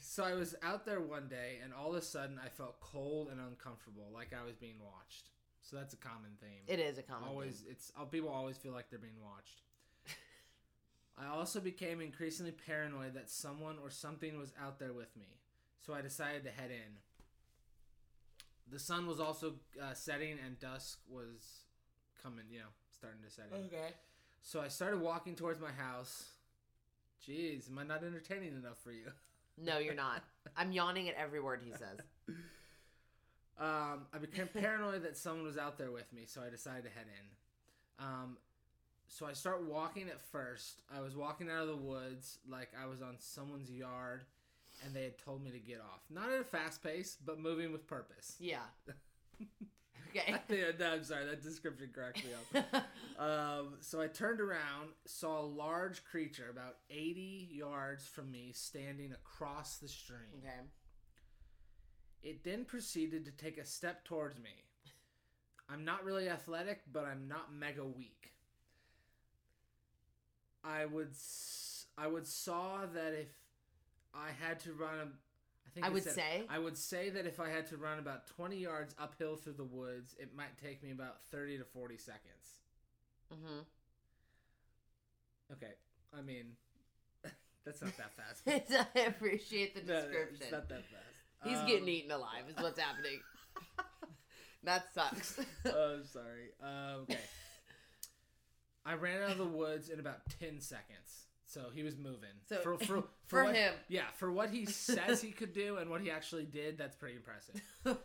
[0.00, 3.28] So I was out there one day, and all of a sudden, I felt cold
[3.30, 5.30] and uncomfortable, like I was being watched.
[5.62, 6.62] So that's a common theme.
[6.68, 7.28] It is a common.
[7.28, 7.72] always, thing.
[7.72, 9.62] it's uh, people always feel like they're being watched.
[11.18, 15.26] I also became increasingly paranoid that someone or something was out there with me,
[15.84, 16.98] so I decided to head in.
[18.70, 21.64] The sun was also uh, setting, and dusk was
[22.22, 22.44] coming.
[22.48, 23.64] You know, starting to set in.
[23.66, 23.94] Okay.
[24.46, 26.26] So I started walking towards my house.
[27.28, 29.10] Jeez, am I not entertaining enough for you?
[29.60, 30.22] No, you're not.
[30.56, 31.98] I'm yawning at every word he says.
[33.58, 36.90] Um, I became paranoid that someone was out there with me, so I decided to
[36.90, 38.04] head in.
[38.06, 38.36] Um,
[39.08, 40.82] so I start walking at first.
[40.96, 44.26] I was walking out of the woods like I was on someone's yard,
[44.84, 46.02] and they had told me to get off.
[46.08, 48.36] Not at a fast pace, but moving with purpose.
[48.38, 48.58] Yeah.
[50.10, 50.34] Okay.
[50.78, 52.30] yeah, I'm sorry, that description cracked me
[52.62, 52.84] up.
[53.18, 59.10] Um, so I turned around, saw a large creature about 80 yards from me standing
[59.12, 60.42] across the stream.
[60.44, 60.68] okay.
[62.22, 64.50] It then proceeded to take a step towards me.
[65.70, 68.34] I'm not really athletic, but I'm not mega weak.
[70.62, 71.12] I would
[71.96, 73.28] I would saw that if
[74.14, 75.08] I had to run a
[75.82, 76.44] I I would said- say.
[76.48, 79.64] I would say that if I had to run about 20 yards uphill through the
[79.64, 82.60] woods, it might take me about 30 to 40 seconds.
[83.32, 83.60] Mm-hmm.
[85.52, 85.72] Okay.
[86.16, 86.52] I mean,
[87.64, 88.42] that's not that fast.
[88.96, 90.36] I appreciate the No, description.
[90.40, 91.16] it's not that fast.
[91.44, 92.44] He's Um, getting eaten alive.
[92.48, 93.20] Is what's happening.
[94.64, 95.38] that sucks.
[95.66, 96.50] oh, I'm sorry.
[96.62, 97.18] Uh, okay.
[98.84, 101.25] I ran out of the woods in about 10 seconds.
[101.46, 102.30] So he was moving.
[102.48, 103.72] So, for, for, for what, him.
[103.88, 107.16] Yeah, for what he says he could do and what he actually did, that's pretty
[107.16, 107.60] impressive.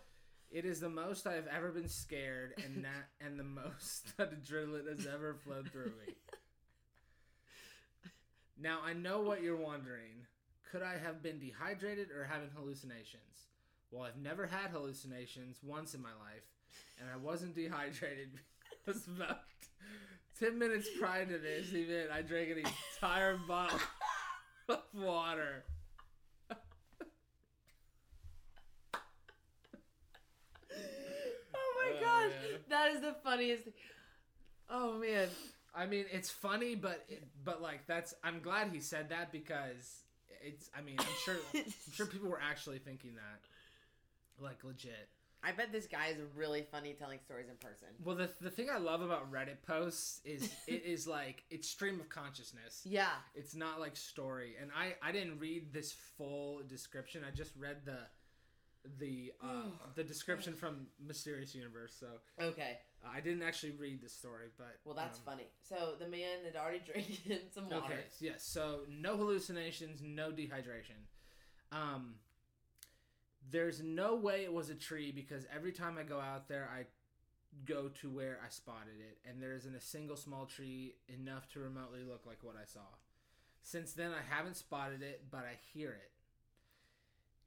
[0.54, 4.90] It is the most I've ever been scared and that and the most that adrenaline
[4.90, 6.14] has ever flowed through me.
[8.60, 10.28] Now I know what you're wondering.
[10.70, 13.48] Could I have been dehydrated or having hallucinations?
[13.92, 16.44] Well, I've never had hallucinations once in my life,
[17.00, 18.32] and I wasn't dehydrated
[18.86, 19.40] because about
[20.42, 22.64] ten minutes prior to this event, I drank an
[22.98, 23.80] entire bottle
[24.70, 25.64] of water.
[26.52, 26.56] oh
[31.78, 32.60] my Oh, gosh, man.
[32.70, 33.64] that is the funniest.
[33.66, 33.74] thing.
[34.70, 35.28] Oh man.
[35.74, 38.14] I mean, it's funny, but it, but like that's.
[38.24, 40.02] I'm glad he said that because
[40.42, 40.70] it's.
[40.78, 41.36] I mean, I'm sure.
[41.56, 45.10] I'm sure people were actually thinking that, like legit.
[45.44, 47.88] I bet this guy is really funny telling stories in person.
[48.04, 52.00] Well, the the thing I love about Reddit posts is it is like it's stream
[52.00, 52.82] of consciousness.
[52.86, 53.10] Yeah.
[53.34, 57.24] It's not like story, and I I didn't read this full description.
[57.28, 57.98] I just read the
[59.00, 59.64] the uh,
[59.96, 61.96] the description from Mysterious Universe.
[62.00, 62.08] So
[62.44, 62.78] Okay.
[63.04, 65.48] uh, I didn't actually read the story, but Well, that's um, funny.
[65.68, 67.86] So the man had already drinking some water.
[67.86, 68.04] Okay.
[68.20, 68.44] Yes.
[68.44, 71.02] So no hallucinations, no dehydration.
[71.72, 72.16] Um,
[73.50, 76.86] there's no way it was a tree because every time I go out there, I
[77.66, 81.60] go to where I spotted it, and there isn't a single small tree enough to
[81.60, 82.82] remotely look like what I saw.
[83.64, 86.12] Since then, I haven't spotted it, but I hear it.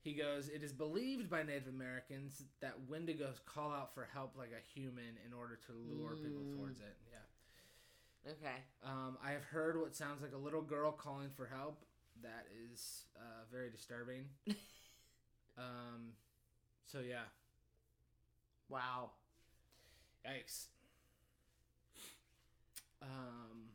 [0.02, 4.50] He goes, It is believed by Native Americans that Wendigos call out for help like
[4.52, 6.56] a human in order to lure people Mm.
[6.58, 6.96] towards it.
[7.10, 8.32] Yeah.
[8.32, 8.56] Okay.
[8.84, 11.84] Um, I have heard what sounds like a little girl calling for help.
[12.22, 14.26] That is uh, very disturbing.
[15.58, 16.12] um,
[16.86, 17.24] so yeah,
[18.68, 19.10] Wow.
[20.26, 20.66] yikes.
[23.02, 23.68] Um,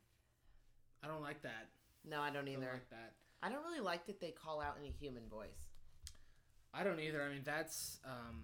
[1.03, 1.67] I don't like that.
[2.07, 2.71] No, I don't I don't either.
[2.73, 3.13] like that.
[3.43, 5.69] I don't really like that they call out in a human voice.
[6.73, 7.21] I don't either.
[7.21, 8.41] I mean, that's um,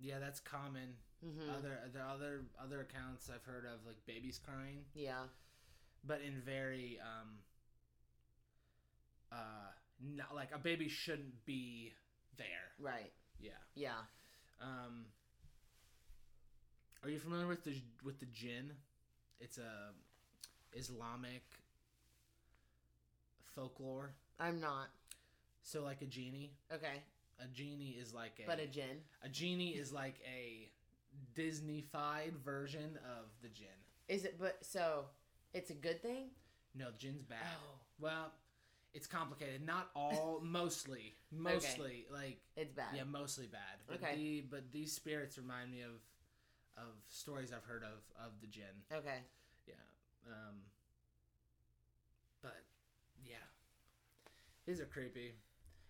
[0.00, 0.94] yeah, that's common.
[1.24, 1.50] Mm-hmm.
[1.58, 4.84] Other there are other other accounts I've heard of like babies crying.
[4.94, 5.22] yeah.
[6.04, 7.28] but in very um
[9.30, 9.70] uh
[10.02, 11.92] not like a baby shouldn't be
[12.36, 12.46] there.
[12.78, 13.12] Right.
[13.40, 13.50] Yeah.
[13.74, 13.98] Yeah.
[14.60, 15.06] Um
[17.02, 18.72] Are you familiar with the with the jinn?
[19.40, 19.92] It's a
[20.74, 21.42] Islamic
[23.54, 24.14] folklore.
[24.40, 24.88] I'm not.
[25.62, 27.02] So like a genie, Okay.
[27.40, 29.02] a genie is like a But a gin.
[29.22, 30.68] a genie is like a
[31.36, 33.68] Disneyfied version of the jinn.
[34.08, 35.04] Is it but so
[35.52, 36.30] it's a good thing?
[36.74, 37.38] No, jinn's bad.
[37.44, 37.74] Oh.
[38.00, 38.32] Well,
[38.94, 39.64] it's complicated.
[39.64, 42.94] Not all, mostly, mostly like It's bad.
[42.94, 43.80] yeah, mostly bad.
[43.86, 44.16] But Okay.
[44.16, 46.00] The, but these spirits remind me of
[46.76, 48.82] of stories I've heard of of the jinn.
[48.92, 49.18] Okay.
[49.66, 49.74] Yeah.
[50.26, 50.56] Um.
[52.42, 52.62] But
[53.24, 53.36] yeah,
[54.66, 55.34] these are creepy.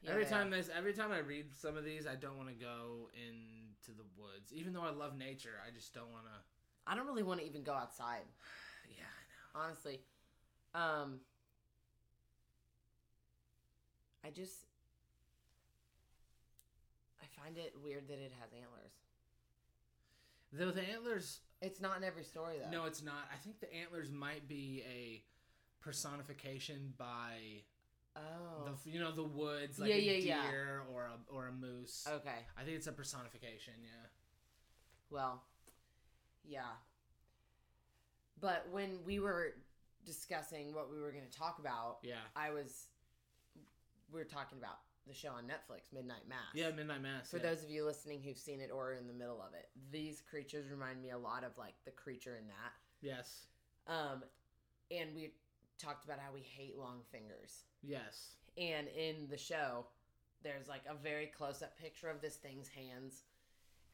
[0.03, 2.55] Yeah, every time this, every time I read some of these, I don't want to
[2.55, 4.53] go into the woods.
[4.53, 6.91] Even though I love nature, I just don't want to.
[6.91, 8.23] I don't really want to even go outside,
[8.91, 9.65] Yeah, I know.
[9.67, 10.01] honestly.
[10.75, 11.21] Um
[14.25, 14.67] I just
[17.23, 18.93] I find it weird that it has antlers.
[20.53, 22.71] Though the antlers It's not in every story though.
[22.71, 23.29] No, it's not.
[23.33, 25.23] I think the antlers might be a
[25.83, 27.63] personification by
[28.15, 28.69] Oh.
[28.85, 30.81] the you know the woods, like Yeah, a yeah, yeah.
[30.93, 32.07] or a or a moose.
[32.07, 32.45] okay.
[32.59, 33.75] I think it's a personification.
[33.83, 34.07] Yeah.
[35.09, 35.43] Well,
[36.45, 36.73] yeah.
[38.39, 39.55] But when we were
[40.05, 42.17] discussing what we were going to talk about, Yeah.
[42.37, 42.89] I was
[44.13, 46.55] we were talking about the show on Netflix, Midnight Mass.
[46.55, 46.71] Yeah.
[46.71, 47.31] Midnight Mass.
[47.31, 47.45] For yeah.
[47.45, 50.23] those of you listening who've seen it or are in the middle of it, these
[50.29, 52.73] creatures remind me a lot of like the creature in that.
[53.01, 53.47] Yes.
[53.89, 54.23] Um,
[54.91, 55.33] and we
[55.79, 57.65] talked about how we hate long fingers.
[57.83, 58.35] Yes.
[58.57, 59.87] And in the show,
[60.45, 63.23] there's like a very close up picture of this thing's hands,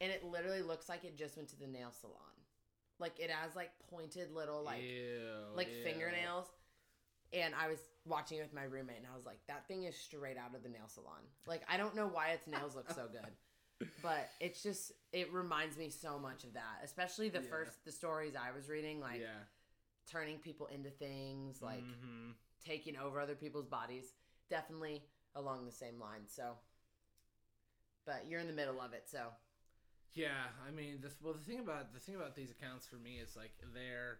[0.01, 2.15] and it literally looks like it just went to the nail salon.
[2.99, 5.83] Like it has like pointed little like Ew, like ew.
[5.83, 6.45] fingernails.
[7.31, 7.77] And I was
[8.09, 10.63] watching it with my roommate, and I was like, "That thing is straight out of
[10.63, 14.61] the nail salon." Like I don't know why its nails look so good, but it's
[14.61, 16.81] just it reminds me so much of that.
[16.83, 17.49] Especially the Yeah.
[17.49, 19.43] first the stories I was reading, like yeah.
[20.07, 22.33] turning people into things, like Mhm.
[22.65, 24.13] taking over other people's bodies.
[24.49, 25.03] Definitely
[25.35, 26.27] along the same line.
[26.27, 26.57] So,
[28.05, 29.27] but you're in the middle of it, so
[30.13, 31.13] Yeah, I mean, this.
[31.21, 34.19] well, the thing about the thing about these accounts for me is like they're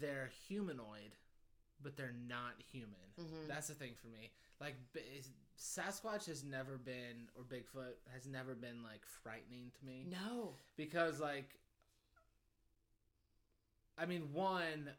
[0.00, 1.12] they're humanoid,
[1.84, 2.90] but they're not human.
[3.20, 3.46] Mhm.
[3.46, 4.30] That's the thing for me.
[4.60, 5.00] Like b-
[5.56, 11.20] Sasquatch has never been, or Bigfoot has never been like frightening to me no, because
[11.20, 11.60] like,
[13.96, 14.90] I mean, one,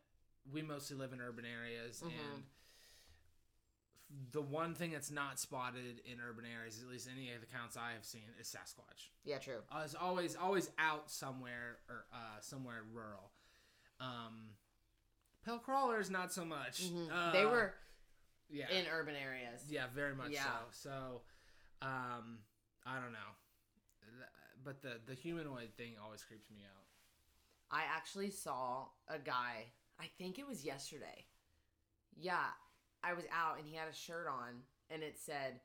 [0.53, 2.07] we mostly live in urban areas Mhm.
[2.33, 2.45] and.
[4.31, 7.75] The one thing that's not spotted in urban areas, at least any of the counts
[7.75, 9.09] I have seen, is Sasquatch.
[9.23, 9.63] yeah, true.
[9.71, 13.31] I was always always out somewhere or uh, somewhere rural.
[13.99, 14.55] Um,
[15.45, 16.81] pale crawlers not so much.
[16.83, 17.09] Mhm.
[17.11, 17.73] Uh, they were
[18.49, 19.63] yeah in urban areas.
[19.69, 20.43] yeah very much Yeah.
[20.71, 20.89] so.
[20.89, 21.21] So
[21.81, 22.39] um,
[22.85, 23.31] I don't know,
[24.63, 26.83] but the the humanoid thing always creeps me out.
[27.71, 29.65] I actually saw a guy,
[29.99, 31.25] I think it was yesterday.
[32.15, 32.45] Yeah,
[33.03, 35.59] I was out and he had a shirt on and it said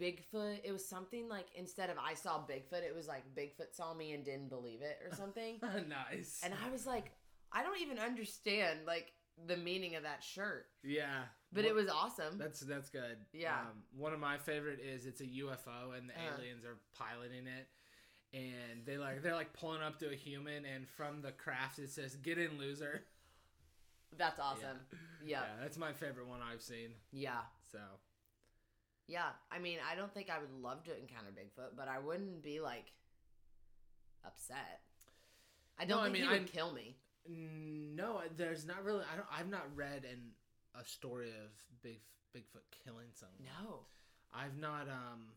[0.00, 0.60] Bigfoot.
[0.64, 4.12] It was something like instead of I saw Bigfoot, it was like Bigfoot saw me
[4.12, 5.58] and didn't believe it or something.
[5.88, 6.40] nice.
[6.44, 7.10] and I was like,
[7.52, 9.12] I don't even understand like
[9.46, 10.66] the meaning of that shirt.
[10.82, 12.38] yeah, But it was awesome.
[12.38, 13.16] That's that's good.
[13.32, 13.60] Yeah.
[13.60, 16.36] Um, one of my favorite is it's a UFO and the Uh-huh.
[16.38, 17.68] aliens are piloting it,
[18.36, 21.90] and they like they're like pulling up to a human, and from the craft it
[21.90, 23.04] says "Get in, loser."
[24.16, 24.78] That's awesome.
[25.24, 25.42] Yeah.
[25.42, 26.90] Yeah, that's my favorite one I've seen.
[27.12, 27.42] Yeah.
[27.70, 27.78] So
[29.06, 29.28] Yeah.
[29.52, 32.60] I mean, I don't think I would love to encounter Bigfoot, but I wouldn't be
[32.60, 32.92] like
[34.24, 34.80] upset.
[35.78, 36.96] I don't I think mean, he would I'm- kill me.
[37.28, 39.04] No, there's not really.
[39.12, 39.26] I don't.
[39.32, 40.20] I've not read an
[40.80, 41.50] a story of
[41.82, 42.00] Big
[42.34, 43.48] Bigfoot killing someone.
[43.62, 43.80] No.
[44.34, 44.88] I've not.
[44.88, 45.32] Um.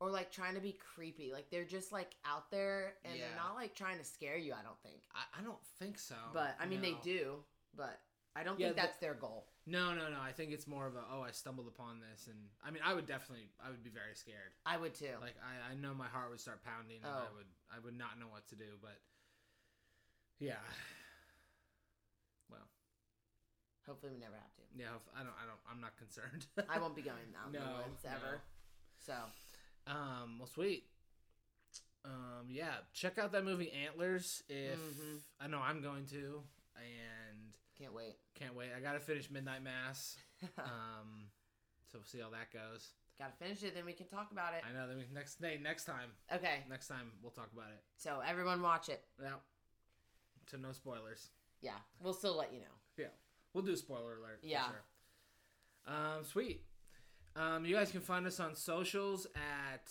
[0.00, 1.30] Or like trying to be creepy.
[1.32, 3.26] Like they're just like out there and Yeah.
[3.28, 5.00] they're not like trying to scare you, I don't think.
[5.14, 6.16] I, I don't think so.
[6.34, 7.36] But I mean they do,
[7.76, 8.00] but
[8.36, 9.46] I don't Yeah, think the- that's their goal.
[9.66, 10.18] No, no, no.
[10.20, 12.92] I think it's more of a oh, I stumbled upon this, and I mean, I
[12.92, 14.52] would definitely, I would be very scared.
[14.66, 15.14] I would too.
[15.22, 17.24] Like I, I know my heart would start pounding, and Oh.
[17.24, 18.76] I would, I would not know what to do.
[18.82, 18.98] But
[20.40, 20.54] yeah,
[22.50, 22.60] well,
[23.86, 24.62] Hopefully we never have to.
[24.76, 24.86] yeah.
[25.14, 26.46] I don't, I don't, I'm not concerned.
[26.68, 28.40] I won't be going out in the No, woods ever.
[28.98, 29.14] So
[29.86, 30.84] Um, well, sweet.
[32.04, 34.42] Um, yeah, check out that movie Antlers.
[34.48, 35.20] If Mhm.
[35.40, 36.42] I know I'm going to,
[36.76, 38.16] and can't wait.
[38.34, 38.70] can't wait.
[38.76, 40.16] I gotta finish Midnight Mass.
[40.58, 41.30] Um,
[41.90, 42.92] so we'll see how that goes.
[43.18, 44.62] Gotta finish it, then we can talk about it.
[44.68, 44.86] I know.
[44.88, 46.64] Then we next day, next time, Okay.
[46.68, 47.82] next time we'll talk about it.
[47.96, 49.02] So everyone watch it.
[49.22, 49.36] Yeah.
[50.50, 51.30] So no spoilers.
[51.60, 51.72] yeah,
[52.02, 52.74] we'll still let you know.
[52.96, 53.06] Yeah,
[53.52, 54.40] we'll do a spoiler alert.
[54.42, 54.66] for Yeah.
[54.66, 54.84] sure.
[55.94, 56.64] Um, sweet.
[57.36, 59.90] Um, you guys can find us on socials at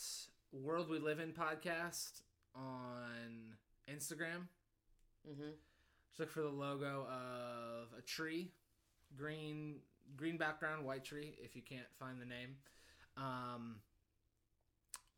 [0.51, 2.21] World We Live In Podcast
[2.55, 3.55] on
[3.91, 4.47] Instagram.
[5.29, 5.51] Mm-hmm.
[6.09, 8.51] Just look for the logo of a tree,
[9.17, 9.77] green
[10.15, 11.35] green background, white tree.
[11.41, 12.55] If you can't find the name,
[13.17, 13.75] um,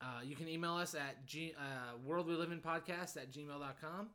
[0.02, 4.10] uh, you can email us at g uh, world we live in podcast at gmail.com.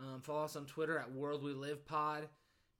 [0.00, 2.28] Um, follow us on Twitter at world we live pod,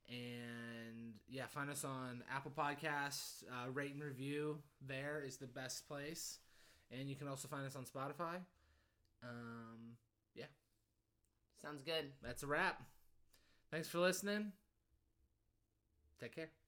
[0.08, 3.44] and yeah, find us on Apple Podcasts.
[3.44, 6.38] Uh, rate and review there is the best place,
[6.90, 8.36] and you can also find us on Spotify.
[9.22, 9.96] Um,
[10.34, 10.46] yeah.
[11.60, 12.12] Sounds good.
[12.22, 12.82] that's a wrap.
[13.70, 14.52] Thanks for listening.
[16.18, 16.59] Take care.